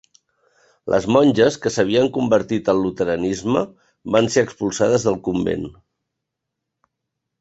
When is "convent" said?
5.29-5.69